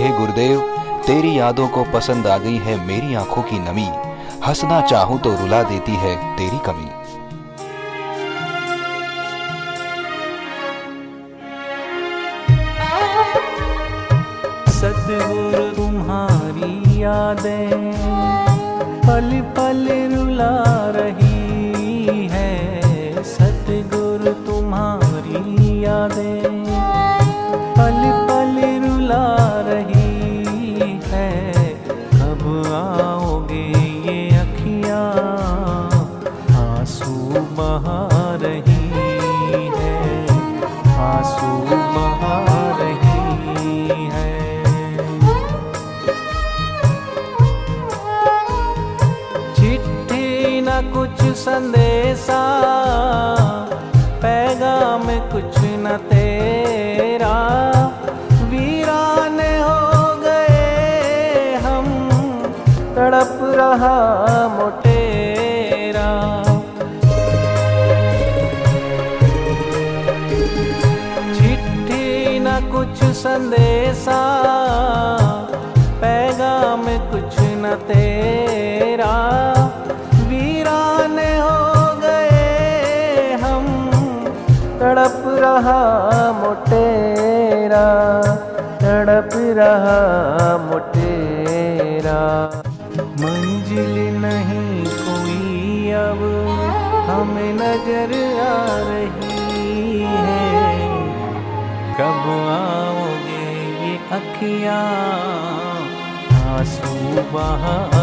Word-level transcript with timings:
हे 0.00 0.08
गुरुदेव, 0.08 0.60
तेरी 1.06 1.38
यादों 1.38 1.68
को 1.68 1.84
पसंद 1.84 2.26
आ 2.26 2.38
गई 2.38 2.56
है 2.56 2.86
मेरी 2.86 3.14
आँखों 3.14 3.42
की 3.42 3.58
नमी। 3.58 3.88
हंसना 4.46 4.80
चाहूँ 4.80 5.18
तो 5.20 5.32
रुला 5.36 5.62
देती 5.62 5.92
है 5.92 6.16
तेरी 6.36 6.58
कमी। 6.58 6.88
संदेशा, 51.40 52.40
पैगाम 54.22 55.04
कुछ 55.32 55.54
न 55.84 55.96
तेरा। 56.10 57.36
वीरान 58.50 59.38
हो 59.60 59.78
गए 60.20 61.54
हम, 61.64 61.88
तड़प 62.96 63.38
रहा 63.58 63.96
मोटेरा। 64.48 66.10
चिट्ठी 71.34 72.38
न 72.38 72.60
कुछ 72.72 73.04
संदेशा, 73.16 74.22
पैगाम 76.04 76.84
कुछ 77.10 77.40
न 77.62 77.76
तेरा। 77.88 78.49
रहा 85.50 86.32
मोटेरा, 86.32 87.86
तड़प 88.82 89.30
रहा 89.58 90.00
मोटेरा। 90.56 92.20
मंजिल 93.22 93.94
नहीं 94.24 94.84
कोई 95.00 95.90
अब, 95.92 96.20
हमें 97.10 97.52
नज़र 97.54 98.14
आ 98.40 98.60
रही 98.88 100.00
है। 100.02 100.78
कब 101.98 102.24
आओगे 102.50 103.48
ये 103.84 103.96
अखियाँ? 104.12 104.84
आँसू 106.52 106.94
बहा 107.32 107.99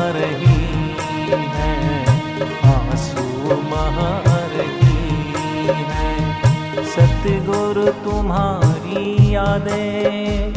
तुम्हारी 7.87 9.35
यादें 9.35 10.53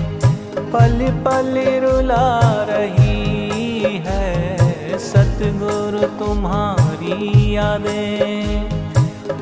पल 0.73 0.99
पल 1.25 1.55
रुला 1.85 2.27
रही 2.69 4.03
है। 4.07 4.99
सतगुरु 4.99 6.07
तुम्हारी 6.19 7.57
यादें 7.57 8.71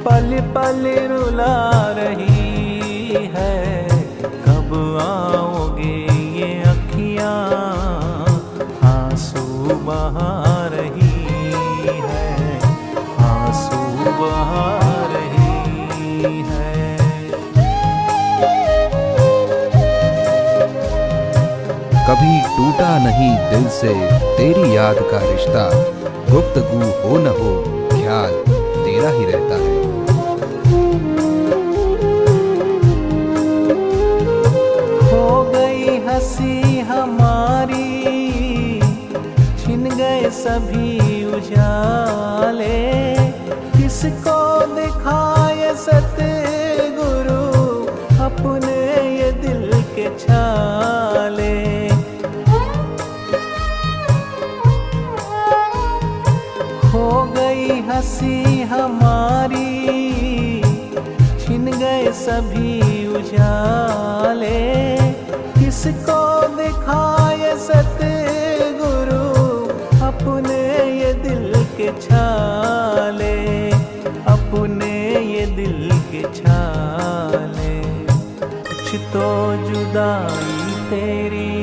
पल 0.04 0.38
पल 0.56 0.82
रुला 1.10 1.54
रही 1.98 3.12
है। 3.34 3.88
कब 4.22 4.98
आओगे 5.02 5.47
कभी 22.18 22.38
टूटा 22.54 22.86
नहीं 22.98 23.32
दिल 23.50 23.66
से 23.70 23.90
तेरी 24.36 24.76
याद 24.76 24.96
का 25.10 25.18
रिश्ता। 25.22 25.64
गुफ्तगू 26.30 26.78
हो 27.02 27.18
न 27.18 27.34
हो, 27.36 27.50
ख्याल 27.90 28.32
तेरा 28.78 29.10
ही 29.10 29.24
रहता 29.24 29.58
है। 29.58 29.76
हो 35.12 35.28
गई 35.54 35.96
हँसी 36.06 36.80
हमारी, 36.90 37.86
छिन 39.60 39.88
गए 39.96 40.30
सभी 40.40 41.24
उजाले। 41.36 42.76
किसको 43.78 44.37
खो 56.90 57.08
गई 57.32 57.80
हँसी 57.88 58.62
हमारी, 58.62 59.72
छिन 61.40 61.64
गए 61.80 62.12
सभी 62.12 63.06
उजाले। 63.16 64.60
किसको 65.58 66.20
दिखाए 66.56 67.54
सत 67.58 67.98
गुरु 68.80 69.26
अपने 70.06 70.60
ये 70.92 71.12
दिल 71.22 71.52
के 71.76 71.90
छाले, 72.00 73.36
अपने 74.34 74.94
ये 75.26 75.46
दिल 75.56 75.90
के 76.10 76.22
छाले। 76.34 77.76
कुछ 78.40 78.94
तो 79.12 79.28
जुदाई 79.68 80.56
तेरी, 80.90 81.54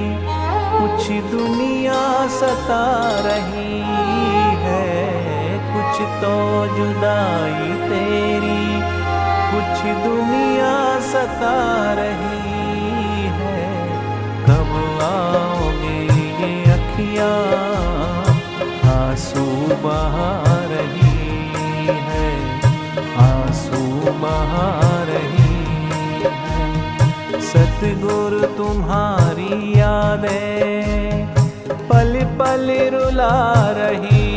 कुछ 0.78 1.12
दुनिया 1.32 2.02
सता 2.38 2.84
रही। 3.28 4.35
तो 6.22 6.36
जुदाई 6.76 7.74
तेरी, 7.90 8.64
कुछ 9.52 9.82
दुनिया 10.04 10.74
सता 11.02 11.58
रही 11.94 13.28
है। 13.38 13.64
कब 14.46 14.72
आओगे 15.04 16.00
ये 16.42 16.52
अखियाँ, 16.74 17.36
आँसू 18.94 19.46
बहा 19.84 20.32
रही 20.72 21.18
है, 22.10 22.30
आँसू 23.24 23.82
बहा 24.22 24.70
रही 25.10 25.54
है। 26.24 27.42
सतगुरु 27.42 28.42
तुम्हारी 28.58 29.54
यादें 29.80 31.28
पल 31.90 32.14
पल 32.40 32.68
रुला 32.94 33.36
रही 33.72 34.35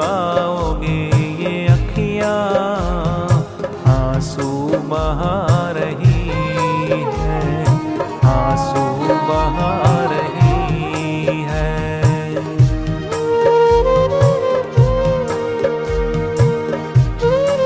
आओगे 0.00 1.10
ये 1.44 1.66
अखियाँ? 1.66 2.30
आँसू 3.86 4.68
बहा 4.78 5.56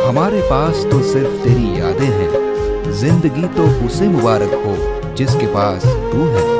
हमारे 0.06 0.40
पास 0.40 0.86
तो 0.90 1.02
सिर्फ़ 1.02 1.44
तेरी 1.44 1.80
यादें 1.80 2.06
हैं। 2.06 2.92
ज़िंदगी 2.92 3.42
तो 3.42 3.86
उसे 3.86 4.08
मुबारक 4.08 4.54
हो, 4.66 5.14
जिसके 5.14 5.46
पास 5.46 5.84
तू 5.84 6.26
है। 6.26 6.59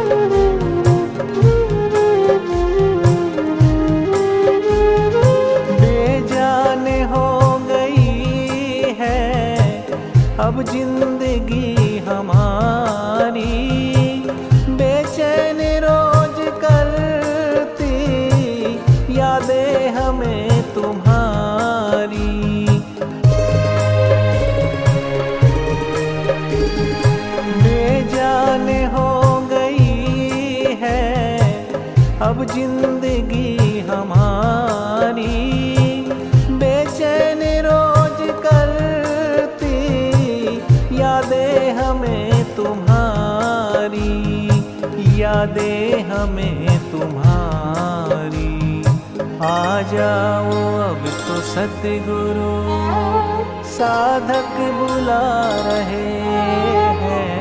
ज़िंदगी 32.45 33.81
हमारी, 33.81 35.27
बेचैन 36.61 37.43
रोज 37.67 38.19
करती, 38.45 39.79
यादें 41.01 41.73
हमें 41.73 42.55
तुम्हारी, 42.57 44.13
यादें 45.21 46.03
हमें 46.03 46.67
तुम्हारी। 46.91 48.49
आ 49.43 49.83
जाओ 49.93 50.57
अब 50.81 51.07
तो 51.27 51.41
सतगुरु, 51.51 52.53
साधक 53.71 54.57
बुला 54.79 55.27
रहे 55.67 56.11
हैं। 57.03 57.39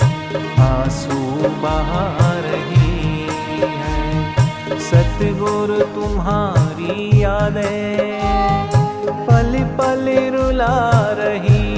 आँसू 0.59 1.49
बहा 1.49 2.17
रही 2.19 3.27
है। 3.61 4.79
सतगुरु 4.79 5.79
तुम्हारी 5.79 7.23
यादें। 7.23 8.21
पल 9.27 9.63
पल 9.79 10.05
रुला 10.35 10.91
रही 11.17 11.76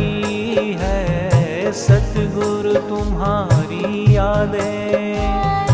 सतगुरु 1.79 2.73
तुम्हारी 2.89 4.15
यादें। 4.15 5.68